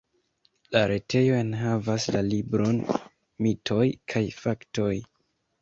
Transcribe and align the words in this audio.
La 0.75 0.79
retejo 0.91 1.35
enhavas 1.41 2.09
la 2.17 2.23
libron 2.29 2.81
Mitoj 3.49 3.87
kaj 4.15 4.25
Faktoj. 4.43 4.91